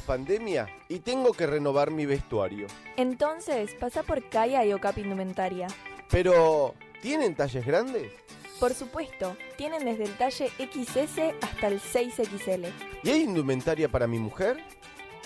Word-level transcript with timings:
pandemia 0.00 0.68
y 0.88 1.00
tengo 1.00 1.32
que 1.32 1.46
renovar 1.46 1.90
mi 1.90 2.06
vestuario. 2.06 2.66
Entonces, 2.96 3.74
pasa 3.74 4.02
por 4.02 4.28
Kaya 4.28 4.64
y 4.64 4.72
Ocap 4.72 4.98
Indumentaria. 4.98 5.68
Pero, 6.10 6.74
¿tienen 7.02 7.34
talles 7.34 7.66
grandes? 7.66 8.12
Por 8.60 8.72
supuesto, 8.72 9.36
tienen 9.56 9.84
desde 9.84 10.04
el 10.04 10.16
talle 10.16 10.48
XS 10.58 11.34
hasta 11.42 11.66
el 11.66 11.80
6XL. 11.80 12.70
¿Y 13.02 13.10
hay 13.10 13.22
indumentaria 13.22 13.88
para 13.88 14.06
mi 14.06 14.18
mujer? 14.18 14.62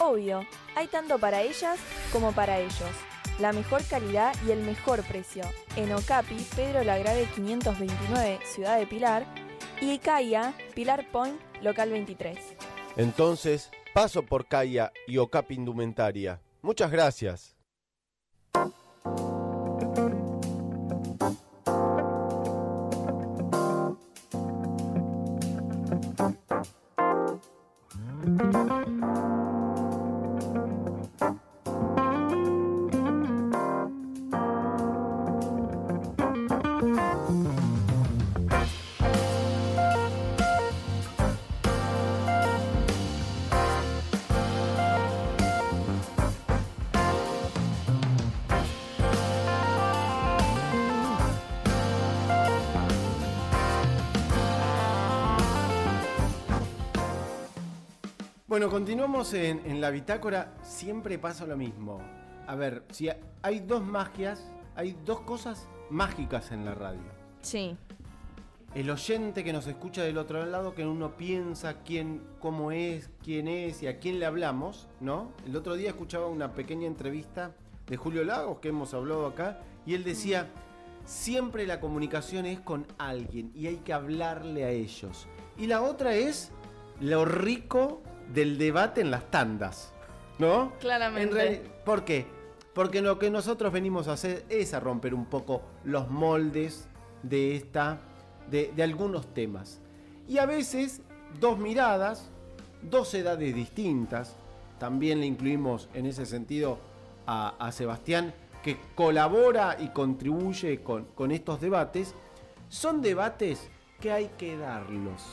Obvio, 0.01 0.47
hay 0.75 0.87
tanto 0.87 1.19
para 1.19 1.43
ellas 1.43 1.79
como 2.13 2.33
para 2.33 2.59
ellos. 2.59 2.91
La 3.39 3.53
mejor 3.53 3.85
calidad 3.85 4.35
y 4.47 4.51
el 4.51 4.63
mejor 4.63 5.03
precio. 5.05 5.45
En 5.77 5.93
Ocapi, 5.93 6.37
Pedro 6.57 6.83
Lagrave 6.83 7.29
529, 7.35 8.41
Ciudad 8.45 8.79
de 8.79 8.87
Pilar. 8.87 9.27
Y 9.81 9.99
Kaya, 9.99 10.55
Pilar 10.75 11.09
Point, 11.13 11.41
local 11.63 11.91
23. 11.91 12.37
Entonces, 12.97 13.71
paso 13.93 14.23
por 14.23 14.47
Kaya 14.47 14.93
y 15.07 15.19
Ocap 15.19 15.51
Indumentaria. 15.51 16.41
Muchas 16.63 16.91
gracias. 16.91 17.59
Bueno, 58.59 58.73
continuamos 58.73 59.35
en, 59.35 59.63
en 59.67 59.81
la 59.81 59.89
bitácora. 59.91 60.53
Siempre 60.65 61.17
pasa 61.17 61.47
lo 61.47 61.57
mismo. 61.57 62.01
A 62.49 62.57
ver, 62.57 62.83
si 62.91 63.09
hay 63.41 63.61
dos 63.61 63.85
magias, 63.85 64.51
hay 64.75 64.97
dos 65.07 65.21
cosas 65.21 65.69
mágicas 65.91 66.51
en 66.51 66.65
la 66.65 66.75
radio. 66.75 67.09
Sí. 67.41 67.77
El 68.75 68.91
oyente 68.91 69.45
que 69.45 69.53
nos 69.53 69.69
escucha 69.69 70.03
del 70.03 70.19
otro 70.19 70.45
lado, 70.45 70.75
que 70.75 70.85
uno 70.85 71.17
piensa 71.17 71.85
quién, 71.85 72.21
cómo 72.41 72.73
es, 72.73 73.11
quién 73.23 73.47
es 73.47 73.85
y 73.85 73.87
a 73.87 74.01
quién 74.01 74.19
le 74.19 74.27
hablamos, 74.27 74.89
¿no? 75.01 75.31
El 75.47 75.55
otro 75.55 75.77
día 75.77 75.91
escuchaba 75.91 76.27
una 76.27 76.55
pequeña 76.55 76.89
entrevista 76.89 77.53
de 77.87 77.97
Julio 77.97 78.25
Lagos 78.25 78.59
que 78.59 78.71
hemos 78.71 78.93
hablado 78.93 79.25
acá 79.27 79.61
y 79.87 79.95
él 79.95 80.03
decía, 80.03 80.49
siempre 81.05 81.65
la 81.65 81.79
comunicación 81.79 82.45
es 82.45 82.59
con 82.59 82.89
alguien 82.99 83.53
y 83.55 83.69
hay 83.69 83.77
que 83.77 83.93
hablarle 83.93 84.65
a 84.65 84.71
ellos. 84.71 85.29
Y 85.57 85.69
la 85.69 85.81
otra 85.81 86.15
es 86.15 86.51
lo 87.01 87.25
rico 87.25 88.03
del 88.33 88.59
debate 88.59 89.01
en 89.01 89.11
las 89.11 89.31
tandas, 89.31 89.93
¿no? 90.39 90.73
Claramente. 90.81 91.55
En 91.55 91.73
¿Por 91.85 92.05
qué? 92.05 92.27
Porque 92.75 93.01
lo 93.01 93.19
que 93.19 93.31
nosotros 93.31 93.73
venimos 93.73 94.09
a 94.09 94.13
hacer 94.13 94.45
es 94.49 94.75
a 94.75 94.81
romper 94.81 95.15
un 95.15 95.27
poco 95.27 95.63
los 95.85 96.09
moldes 96.09 96.89
de 97.23 97.57
esta, 97.57 97.99
de, 98.51 98.73
de 98.75 98.83
algunos 98.83 99.35
temas. 99.35 99.81
Y 100.29 100.39
a 100.39 100.47
veces 100.47 101.01
dos 101.41 101.59
miradas, 101.59 102.31
dos 102.83 103.13
edades 103.15 103.55
distintas. 103.55 104.37
También 104.79 105.21
le 105.21 105.27
incluimos 105.27 105.89
en 105.93 106.07
ese 106.07 106.25
sentido 106.25 106.79
a, 107.27 107.55
a 107.59 107.73
Sebastián, 107.73 108.33
que 108.63 108.77
colabora 108.95 109.77
y 109.81 109.89
contribuye 109.89 110.83
con, 110.83 111.07
con 111.15 111.33
estos 111.33 111.61
debates. 111.61 112.15
Son 112.69 113.03
debates 113.03 113.71
que 114.01 114.13
hay 114.13 114.31
que 114.39 114.57
darlos 114.57 115.25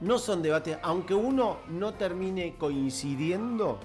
no 0.00 0.18
son 0.18 0.42
debates, 0.42 0.78
aunque 0.82 1.14
uno 1.14 1.58
no 1.68 1.94
termine 1.94 2.54
coincidiendo, 2.56 3.78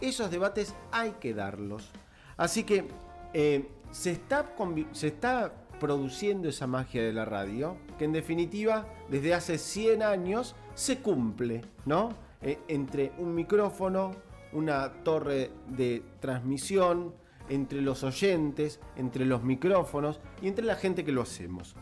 esos 0.00 0.30
debates 0.30 0.74
hay 0.90 1.12
que 1.12 1.34
darlos. 1.34 1.90
Así 2.36 2.64
que 2.64 2.88
eh, 3.32 3.68
se, 3.90 4.10
está 4.10 4.54
se 4.92 5.06
está 5.08 5.52
produciendo 5.78 6.48
esa 6.48 6.66
magia 6.66 7.02
de 7.02 7.12
la 7.12 7.24
radio, 7.24 7.76
que 7.98 8.04
en 8.04 8.12
definitiva 8.12 8.86
desde 9.08 9.34
hace 9.34 9.58
100 9.58 10.02
años 10.02 10.54
se 10.74 10.98
cumple, 10.98 11.62
¿no? 11.86 12.10
Eh, 12.40 12.58
entre 12.68 13.12
un 13.18 13.34
micrófono, 13.34 14.12
una 14.52 14.92
torre 15.04 15.50
de 15.68 16.02
transmisión, 16.20 17.14
entre 17.48 17.80
los 17.80 18.02
oyentes, 18.04 18.80
entre 18.96 19.24
los 19.24 19.42
micrófonos 19.42 20.20
y 20.40 20.48
entre 20.48 20.64
la 20.64 20.76
gente 20.76 21.04
que 21.04 21.12
lo 21.12 21.22
hacemos. 21.22 21.74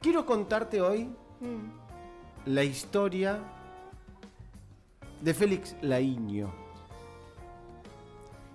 Quiero 0.00 0.26
contarte 0.26 0.80
hoy 0.80 1.10
Mm. 1.40 1.83
La 2.46 2.64
historia 2.64 3.38
de 5.20 5.34
Félix 5.34 5.76
Laiño. 5.80 6.52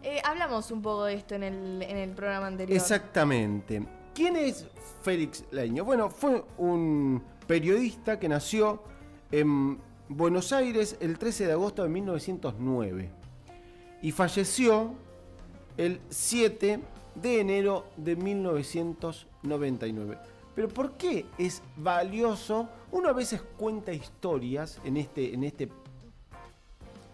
Eh, 0.03 0.21
hablamos 0.23 0.71
un 0.71 0.81
poco 0.81 1.05
de 1.05 1.15
esto 1.15 1.35
en 1.35 1.43
el, 1.43 1.81
en 1.81 1.97
el 1.97 2.11
programa 2.11 2.47
anterior. 2.47 2.77
Exactamente. 2.77 3.83
¿Quién 4.13 4.35
es 4.35 4.67
Félix 5.01 5.45
Laiño? 5.51 5.83
Bueno, 5.83 6.09
fue 6.09 6.43
un 6.57 7.23
periodista 7.47 8.19
que 8.19 8.29
nació 8.29 8.83
en 9.31 9.79
Buenos 10.07 10.53
Aires 10.53 10.97
el 10.99 11.17
13 11.17 11.47
de 11.47 11.53
agosto 11.53 11.83
de 11.83 11.89
1909 11.89 13.09
y 14.01 14.11
falleció 14.11 14.93
el 15.77 15.99
7 16.09 16.79
de 17.15 17.39
enero 17.39 17.87
de 17.97 18.15
1999. 18.15 20.17
Pero 20.59 20.67
¿por 20.67 20.97
qué 20.97 21.25
es 21.37 21.63
valioso? 21.77 22.67
Uno 22.91 23.07
a 23.07 23.13
veces 23.13 23.41
cuenta 23.55 23.93
historias 23.93 24.81
en 24.83 24.97
este, 24.97 25.33
en 25.33 25.45
este 25.45 25.69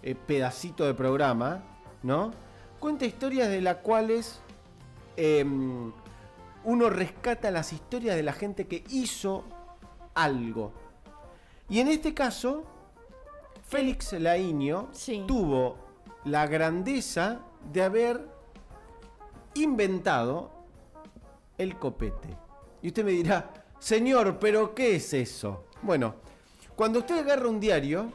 eh, 0.02 0.16
pedacito 0.16 0.84
de 0.84 0.96
programa, 0.96 1.62
¿no? 2.02 2.32
Cuenta 2.80 3.06
historias 3.06 3.50
de 3.50 3.62
las 3.62 3.76
cuales 3.76 4.42
em, 5.16 5.94
uno 6.64 6.90
rescata 6.90 7.52
las 7.52 7.72
historias 7.72 8.16
de 8.16 8.24
la 8.24 8.34
gente 8.34 8.66
que 8.66 8.84
hizo 8.90 9.44
algo. 10.16 10.74
Y 11.70 11.82
en 11.82 11.90
este 11.90 12.16
caso, 12.16 12.64
Félix 13.68 14.14
Laiño 14.14 14.88
Sí. 14.92 15.24
tuvo 15.28 15.78
la 16.24 16.48
grandeza 16.48 17.42
de 17.72 17.84
haber 17.84 18.28
inventado 19.54 20.50
el 21.60 21.78
copete. 21.78 22.45
Y 22.86 22.90
usted 22.90 23.04
me 23.04 23.14
dirá, 23.14 23.52
señor, 23.80 24.38
pero 24.38 24.76
¿qué 24.76 24.98
es 24.98 25.12
eso? 25.16 25.64
Bueno, 25.82 26.14
cuando 26.76 27.00
usted 27.00 27.18
agarra 27.18 27.48
un 27.50 27.60
diario 27.60 28.12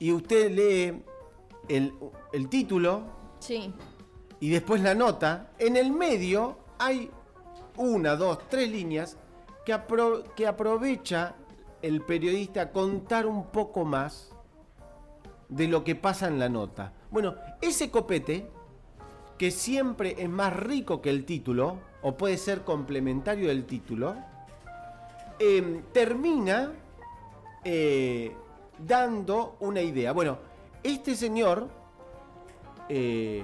y 0.00 0.10
usted 0.10 0.50
lee 0.50 1.00
el, 1.68 1.94
el 2.32 2.48
título 2.48 3.04
Sí. 3.38 3.72
y 4.40 4.50
después 4.50 4.80
la 4.82 4.96
nota, 4.96 5.52
en 5.60 5.76
el 5.76 5.92
medio 5.92 6.58
hay 6.80 7.08
una, 7.76 8.16
dos, 8.16 8.48
tres 8.48 8.68
líneas 8.68 9.16
que, 9.64 9.72
apro- 9.76 10.24
que 10.34 10.48
aprovecha 10.48 11.36
el 11.82 12.00
periodista 12.02 12.62
a 12.62 12.72
contar 12.72 13.26
un 13.28 13.44
poco 13.52 13.84
más 13.84 14.32
de 15.48 15.68
lo 15.68 15.84
que 15.84 15.94
pasa 15.94 16.26
en 16.26 16.40
la 16.40 16.48
nota. 16.48 16.94
Bueno, 17.12 17.36
ese 17.60 17.92
copete, 17.92 18.50
que 19.40 19.50
siempre 19.50 20.16
es 20.18 20.28
más 20.28 20.54
rico 20.54 21.00
que 21.00 21.08
el 21.08 21.24
título, 21.24 21.78
o 22.02 22.14
puede 22.14 22.36
ser 22.36 22.60
complementario 22.60 23.48
del 23.48 23.64
título, 23.64 24.14
eh, 25.38 25.80
termina 25.94 26.72
eh, 27.64 28.36
dando 28.86 29.56
una 29.60 29.80
idea. 29.80 30.12
Bueno, 30.12 30.36
este 30.82 31.14
señor 31.14 31.68
eh, 32.90 33.42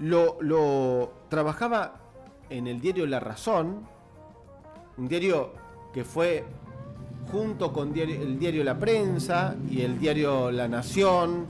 lo, 0.00 1.12
trabajaba 1.30 1.94
en 2.50 2.66
el 2.66 2.78
diario 2.78 3.06
La 3.06 3.18
Razón, 3.18 3.88
un 4.98 5.08
diario 5.08 5.54
que 5.94 6.04
fue 6.04 6.44
junto 7.32 7.72
con 7.72 7.96
el 7.96 8.38
diario 8.38 8.62
La 8.62 8.78
Prensa 8.78 9.56
y 9.70 9.80
el 9.80 9.98
diario 9.98 10.50
La 10.50 10.68
Nación 10.68 11.46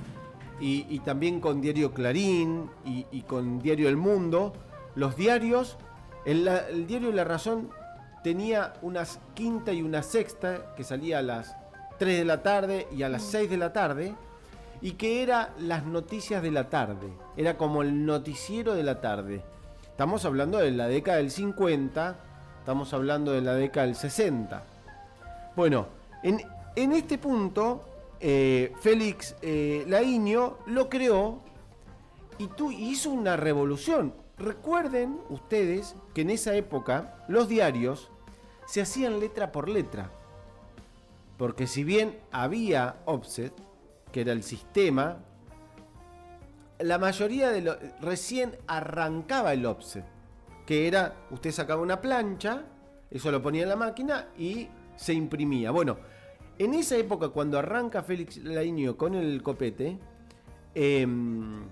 y, 0.61 0.87
y 0.89 1.01
también 1.01 1.41
con 1.41 1.61
diario 1.61 1.93
Clarín 1.93 2.71
y, 2.85 3.07
y 3.11 3.23
con 3.23 3.59
diario 3.61 3.89
El 3.89 3.97
Mundo, 3.97 4.53
los 4.95 5.17
diarios, 5.17 5.77
el, 6.25 6.49
el 6.49 6.87
diario 6.87 7.13
La 7.13 7.25
Razón 7.25 7.71
tenía 8.25 8.73
unas 8.83 9.21
quinta 9.35 9.73
y 9.73 9.83
una 9.83 10.03
sexta 10.03 10.75
que 10.75 10.85
salía 10.85 11.19
a 11.19 11.23
las 11.23 11.57
3 11.99 12.19
de 12.19 12.25
la 12.25 12.43
tarde 12.43 12.89
y 12.95 13.03
a 13.03 13.09
las 13.09 13.23
6 13.23 13.49
de 13.49 13.57
la 13.57 13.73
tarde 13.73 14.15
y 14.81 14.93
que 14.93 15.23
era 15.23 15.51
las 15.59 15.85
noticias 15.85 16.43
de 16.43 16.51
la 16.51 16.69
tarde, 16.69 17.09
era 17.37 17.57
como 17.57 17.83
el 17.83 18.05
noticiero 18.05 18.75
de 18.75 18.83
la 18.83 19.01
tarde. 19.01 19.43
Estamos 19.83 20.25
hablando 20.25 20.59
de 20.59 20.71
la 20.73 20.89
década 20.89 21.19
del 21.19 21.31
50, 21.31 22.17
estamos 22.59 22.93
hablando 22.93 23.33
de 23.33 23.41
la 23.41 23.55
década 23.55 23.87
del 23.87 23.97
60. 23.97 24.63
Bueno, 25.55 25.87
en, 26.23 26.43
en 26.75 26.93
este 26.93 27.17
punto 27.17 27.85
eh, 28.21 28.73
Félix 28.81 29.37
eh, 29.43 29.87
lo 30.67 30.89
creó 30.89 31.41
y 32.39 32.49
tú, 32.49 32.71
hizo 32.71 33.11
una 33.11 33.37
revolución. 33.37 34.15
Recuerden 34.39 35.19
ustedes 35.31 35.97
que 36.15 36.23
en 36.23 36.31
esa 36.31 36.55
época 36.55 37.25
los 37.29 37.49
diarios 37.49 38.11
se 38.67 38.83
hacían 38.83 39.21
letra 39.21 39.53
por 39.53 39.69
letra. 39.69 40.11
Porque 41.39 41.67
si 41.67 41.85
bien 41.85 42.19
había 42.33 42.97
offset, 43.05 43.53
que 44.13 44.23
era 44.23 44.33
el 44.33 44.43
sistema, 44.43 45.19
la 46.79 46.99
mayoría 46.99 47.51
de 47.51 47.63
los... 47.63 47.77
recién 48.01 48.57
arrancaba 48.67 49.53
el 49.53 49.65
offset, 49.67 50.05
que 50.67 50.89
era, 50.89 51.15
usted 51.31 51.53
sacaba 51.53 51.83
una 51.83 52.01
plancha, 52.01 52.65
eso 53.11 53.31
lo 53.31 53.43
ponía 53.43 53.63
en 53.63 53.69
la 53.69 53.77
máquina 53.77 54.29
y 54.37 54.69
se 54.97 55.15
imprimía. 55.15 55.71
Bueno, 55.71 55.99
en 56.59 56.75
esa 56.75 56.97
época 56.97 57.29
cuando 57.29 57.59
arranca 57.59 58.03
Félix 58.03 58.39
Lainio 58.39 58.97
con 58.97 59.15
el 59.15 59.43
copete, 59.43 59.99
em, 60.75 61.65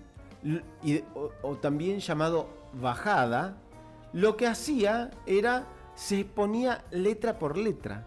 o, 1.42 1.56
también 1.56 2.00
llamado 2.00 2.48
bajada, 2.74 3.56
lo 4.12 4.36
que 4.36 4.46
hacía 4.46 5.10
era, 5.26 5.66
se 5.94 6.24
ponía 6.24 6.84
letra 6.90 7.38
por 7.38 7.56
letra. 7.56 8.06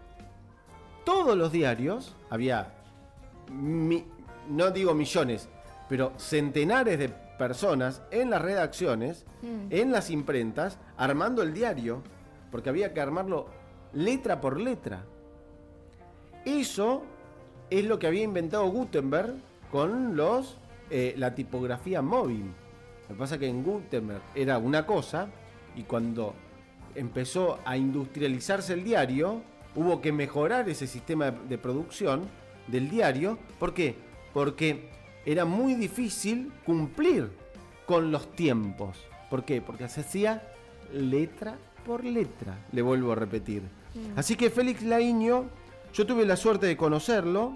Todos 1.04 1.36
los 1.36 1.52
diarios, 1.52 2.14
había, 2.30 2.74
no 3.50 4.70
digo 4.70 4.94
millones, 4.94 5.48
pero 5.88 6.12
centenares 6.16 6.98
de 6.98 7.08
personas 7.08 8.02
en 8.10 8.30
las 8.30 8.42
redacciones, 8.42 9.24
mm. 9.42 9.66
en 9.70 9.92
las 9.92 10.10
imprentas, 10.10 10.78
armando 10.96 11.42
el 11.42 11.54
diario, 11.54 12.02
porque 12.50 12.68
había 12.68 12.92
que 12.92 13.00
armarlo 13.00 13.46
letra 13.92 14.40
por 14.40 14.60
letra. 14.60 15.04
Eso 16.48 17.02
es 17.68 17.84
lo 17.84 17.98
que 17.98 18.06
había 18.06 18.22
inventado 18.22 18.66
Gutenberg 18.70 19.34
con 19.70 20.16
los 20.16 20.56
eh, 20.88 21.12
la 21.18 21.34
tipografía 21.34 22.00
móvil. 22.00 22.46
Lo 23.08 23.14
que 23.14 23.18
pasa 23.18 23.34
es 23.34 23.40
que 23.40 23.48
en 23.48 23.62
Gutenberg 23.62 24.22
era 24.34 24.56
una 24.56 24.86
cosa 24.86 25.28
y 25.76 25.82
cuando 25.82 26.34
empezó 26.94 27.58
a 27.66 27.76
industrializarse 27.76 28.72
el 28.72 28.82
diario, 28.82 29.42
hubo 29.76 30.00
que 30.00 30.10
mejorar 30.10 30.66
ese 30.70 30.86
sistema 30.86 31.30
de 31.30 31.58
producción 31.58 32.22
del 32.66 32.88
diario. 32.88 33.38
¿Por 33.58 33.74
qué? 33.74 33.94
Porque 34.32 34.88
era 35.26 35.44
muy 35.44 35.74
difícil 35.74 36.50
cumplir 36.64 37.30
con 37.84 38.10
los 38.10 38.32
tiempos. 38.32 38.96
¿Por 39.28 39.44
qué? 39.44 39.60
Porque 39.60 39.86
se 39.90 40.00
hacía 40.00 40.42
letra 40.94 41.58
por 41.84 42.04
letra, 42.04 42.58
le 42.72 42.80
vuelvo 42.80 43.12
a 43.12 43.16
repetir. 43.16 43.60
Mm. 43.94 44.18
Así 44.18 44.34
que 44.34 44.48
Félix 44.48 44.82
Laiño, 44.82 45.50
yo 45.92 46.06
tuve 46.06 46.24
la 46.24 46.36
suerte 46.36 46.66
de 46.66 46.76
conocerlo. 46.76 47.54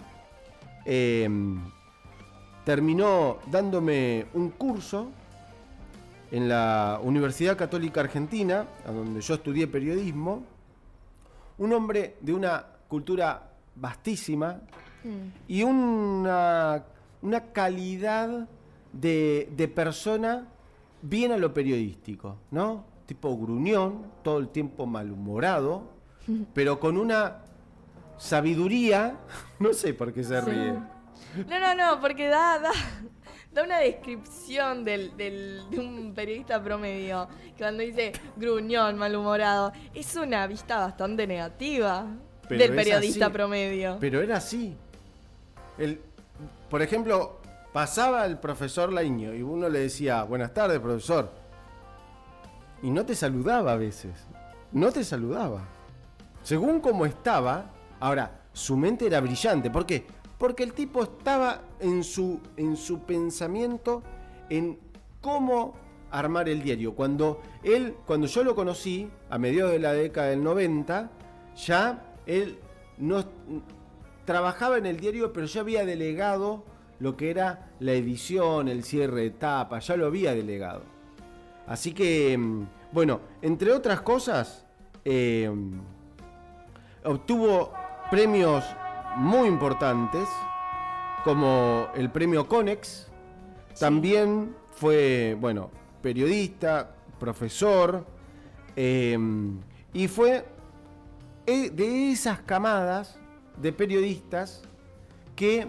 Eh, 0.84 1.28
terminó 2.64 3.38
dándome 3.50 4.26
un 4.34 4.50
curso 4.50 5.10
en 6.30 6.48
la 6.48 6.98
Universidad 7.02 7.56
Católica 7.56 8.00
Argentina, 8.00 8.66
donde 8.86 9.20
yo 9.20 9.34
estudié 9.34 9.66
periodismo, 9.66 10.42
un 11.58 11.72
hombre 11.72 12.16
de 12.20 12.32
una 12.32 12.64
cultura 12.88 13.50
vastísima 13.76 14.60
mm. 15.04 15.48
y 15.48 15.62
una, 15.62 16.84
una 17.20 17.40
calidad 17.52 18.48
de, 18.92 19.50
de, 19.54 19.68
persona 19.68 20.46
bien 21.02 21.32
a 21.32 21.36
lo 21.36 21.52
periodístico, 21.52 22.36
¿no? 22.50 22.84
Tipo 23.06 23.36
gruñón, 23.36 24.06
todo 24.22 24.38
el 24.38 24.48
tiempo 24.48 24.86
malhumorado, 24.86 25.82
pero 26.54 26.80
con 26.80 26.96
una 26.96 27.42
sabiduría, 28.22 29.16
no 29.58 29.72
sé 29.72 29.94
por 29.94 30.12
qué 30.12 30.22
se 30.22 30.40
ríe. 30.40 30.72
No, 31.48 31.58
no, 31.58 31.74
no, 31.74 32.00
porque 32.00 32.28
da, 32.28 32.58
da, 32.60 32.70
da 33.52 33.64
una 33.64 33.78
descripción 33.78 34.84
del, 34.84 35.16
del, 35.16 35.68
de 35.70 35.80
un 35.80 36.14
periodista 36.14 36.62
promedio. 36.62 37.28
Que 37.56 37.64
cuando 37.64 37.82
dice 37.82 38.12
gruñón, 38.36 38.96
malhumorado, 38.96 39.72
es 39.92 40.14
una 40.14 40.46
vista 40.46 40.78
bastante 40.78 41.26
negativa 41.26 42.06
del 42.48 42.74
periodista 42.74 43.30
promedio. 43.30 43.96
Pero 43.98 44.20
era 44.20 44.36
así. 44.36 44.76
El, 45.76 46.00
por 46.70 46.80
ejemplo, 46.80 47.40
pasaba 47.72 48.24
el 48.24 48.38
profesor 48.38 48.92
Laiño 48.92 49.34
y 49.34 49.42
uno 49.42 49.68
le 49.68 49.80
decía, 49.80 50.22
buenas 50.22 50.54
tardes, 50.54 50.78
profesor. 50.78 51.32
Y 52.82 52.90
no 52.90 53.04
te 53.04 53.16
saludaba 53.16 53.72
a 53.72 53.76
veces. 53.76 54.12
No 54.70 54.92
te 54.92 55.02
saludaba. 55.02 55.64
Según 56.42 56.80
cómo 56.80 57.04
estaba, 57.06 57.66
ahora, 58.02 58.42
su 58.52 58.76
mente 58.76 59.06
era 59.06 59.20
brillante. 59.20 59.70
¿Por 59.70 59.86
qué? 59.86 60.04
porque 60.42 60.64
el 60.64 60.72
tipo 60.72 61.04
estaba 61.04 61.60
en 61.78 62.02
su, 62.02 62.40
en 62.56 62.76
su 62.76 63.02
pensamiento 63.02 64.02
en 64.50 64.76
cómo 65.20 65.74
armar 66.10 66.48
el 66.48 66.64
diario. 66.64 66.96
Cuando 66.96 67.40
él, 67.62 67.94
cuando 68.08 68.26
yo 68.26 68.42
lo 68.42 68.56
conocí, 68.56 69.08
a 69.30 69.38
mediados 69.38 69.70
de 69.70 69.78
la 69.78 69.92
década 69.92 70.30
del 70.30 70.42
90, 70.42 71.12
ya 71.64 72.16
él 72.26 72.58
no 72.98 73.24
trabajaba 74.24 74.78
en 74.78 74.86
el 74.86 74.98
diario, 74.98 75.32
pero 75.32 75.46
ya 75.46 75.60
había 75.60 75.86
delegado 75.86 76.64
lo 76.98 77.16
que 77.16 77.30
era 77.30 77.70
la 77.78 77.92
edición, 77.92 78.66
el 78.66 78.82
cierre 78.82 79.20
de 79.20 79.26
etapa, 79.26 79.78
ya 79.78 79.96
lo 79.96 80.06
había 80.06 80.34
delegado. 80.34 80.82
Así 81.68 81.92
que, 81.92 82.36
mm, 82.36 82.66
bueno, 82.90 83.20
entre 83.42 83.70
otras 83.70 84.00
cosas, 84.00 84.66
eh, 85.04 85.48
obtuvo 87.04 87.72
premios 88.12 88.62
muy 89.16 89.48
importantes, 89.48 90.28
como 91.24 91.88
el 91.94 92.10
premio 92.10 92.46
Conex. 92.46 93.06
También 93.80 94.54
fue, 94.72 95.34
bueno, 95.40 95.70
periodista, 96.02 96.94
profesor, 97.18 98.04
em, 98.76 99.58
y 99.94 100.08
fue 100.08 100.44
e, 101.46 101.70
de 101.70 102.12
esas 102.12 102.40
camadas 102.40 103.18
de 103.56 103.72
periodistas 103.72 104.60
que 105.34 105.68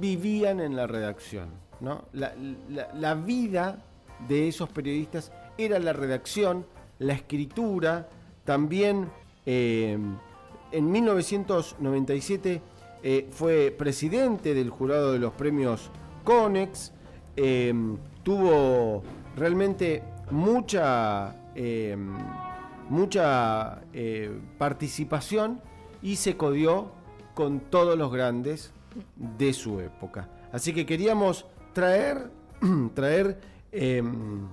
vivían 0.00 0.58
en 0.58 0.74
la 0.74 0.88
redacción. 0.88 1.48
¿no? 1.78 2.06
La, 2.12 3.14
vida 3.14 3.78
de 4.26 4.48
esos 4.48 4.68
periodistas 4.68 5.30
era 5.56 5.78
la 5.78 5.92
redacción, 5.92 6.66
la 6.98 7.12
escritura, 7.12 8.08
también 8.44 9.08
em, 9.46 10.16
en 10.72 10.90
1997 10.90 12.62
eh, 13.02 13.28
fue 13.30 13.74
presidente 13.76 14.54
del 14.54 14.70
jurado 14.70 15.12
de 15.12 15.18
los 15.18 15.32
premios 15.32 15.90
Conex, 16.24 16.92
em, 17.36 17.98
tuvo 18.22 19.02
realmente 19.36 20.02
mucha, 20.30 21.34
em, 21.54 22.16
mucha 22.88 23.82
eh, 23.92 24.30
participación 24.56 25.60
y 26.00 26.16
se 26.16 26.36
codió 26.36 26.92
con 27.34 27.60
todos 27.60 27.98
los 27.98 28.12
grandes 28.12 28.72
de 29.16 29.52
su 29.52 29.80
época. 29.80 30.28
Así 30.52 30.72
que 30.72 30.86
queríamos 30.86 31.46
traer, 31.72 32.30
traer 32.94 33.40
em, 33.72 34.46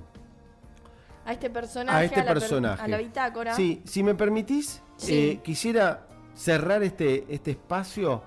a 1.26 1.34
este 1.34 1.50
personaje, 1.52 1.98
a, 1.98 2.04
este 2.04 2.24
personaje. 2.24 2.82
a 2.82 2.88
la 2.88 2.98
bitácora. 2.98 3.54
Sí, 3.54 3.84
si 3.86 4.02
me 4.02 4.16
permitís, 4.16 4.82
eh, 5.08 5.40
quisiera 5.44 6.08
cerrar 6.40 6.84
este, 6.84 7.26
este 7.28 7.52
espacio 7.52 8.24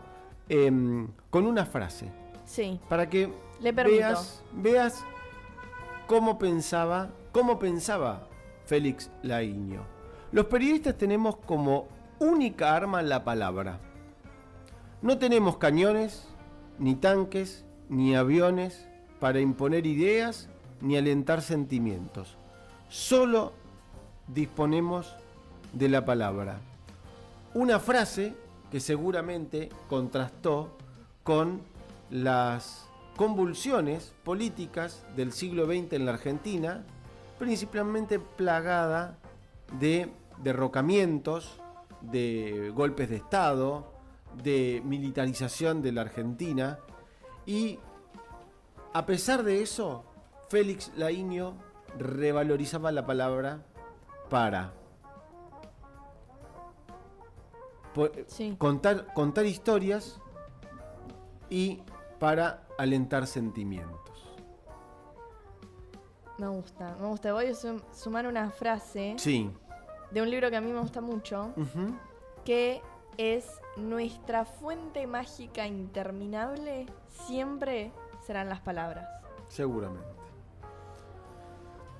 em, 0.49 1.09
con 1.31 1.47
una 1.47 1.64
frase. 1.64 2.12
Sí. 2.45 2.78
Para 2.88 3.09
que 3.09 3.33
veas, 3.62 4.42
veas 4.52 5.02
cómo 6.07 6.38
pensaba, 6.38 7.09
cómo 7.33 7.59
pensaba 7.59 8.28
Félix 8.66 9.11
Laiño. 9.23 9.81
Los 10.31 10.47
periodistas 10.47 10.99
tenemos 10.99 11.37
como 11.37 11.88
única 12.19 12.76
arma 12.76 13.00
la 13.00 13.25
palabra. 13.25 13.81
No 15.00 15.16
tenemos 15.16 15.57
cañones, 15.57 16.28
ni 16.78 16.97
tanques, 16.97 17.64
ni 17.88 18.14
aviones 18.14 18.88
para 19.21 19.40
imponer 19.40 19.87
ideas 19.87 20.50
ni 20.83 20.99
alentar 20.99 21.40
sentimientos. 21.40 22.37
Solo 22.90 23.52
disponemos 24.28 25.14
de 25.73 25.88
la 25.88 26.04
palabra. 26.04 26.61
Una 27.54 27.78
frase 27.78 28.35
que 28.71 28.80
seguramente 28.80 29.68
contrastó 29.90 30.78
con 31.23 31.61
las 32.11 32.88
convulsiones 33.16 34.14
políticas 34.25 35.04
del 35.16 35.32
siglo 35.32 35.66
XX 35.66 35.92
en 35.92 36.06
la 36.06 36.12
Argentina, 36.12 36.82
principalmente 37.38 38.18
plagada 38.18 39.18
de 39.78 40.11
derrocamientos, 40.42 41.61
de 42.00 42.73
golpes 42.75 43.11
de 43.11 43.16
Estado, 43.16 43.92
de 44.42 44.80
militarización 44.87 45.82
de 45.82 45.92
la 45.92 46.00
Argentina. 46.00 46.78
Y 47.44 47.78
a 48.94 49.04
pesar 49.04 49.42
de 49.42 49.61
eso, 49.61 50.04
Félix 50.49 50.90
Laíño 50.97 51.54
revalorizaba 51.99 52.92
la 52.92 53.04
palabra 53.04 53.62
para 54.30 54.73
contar, 58.58 59.12
contar 59.14 59.46
historias 59.46 60.20
y 61.50 61.82
para 62.18 62.62
alentar 62.78 63.26
sentimientos. 63.26 64.00
Me 66.38 66.49
gusta, 66.49 66.96
me 67.00 67.06
gusta. 67.08 67.32
Voy 67.32 67.46
a 67.46 67.54
sum- 67.54 67.80
sumar 67.92 68.26
una 68.26 68.50
frase 68.50 69.14
Sí. 69.18 69.50
de 70.11 70.22
un 70.22 70.30
libro 70.30 70.50
que 70.50 70.56
a 70.56 70.61
mí 70.61 70.72
me 70.72 70.80
gusta 70.80 71.00
mucho, 71.00 71.52
que 72.44 72.80
es 73.18 73.46
nuestra 73.76 74.44
fuente 74.44 75.06
mágica 75.06 75.66
interminable 75.66 76.87
siempre 77.26 77.92
serán 78.26 78.49
las 78.49 78.61
palabras. 78.61 79.06
Seguramente. 79.49 80.08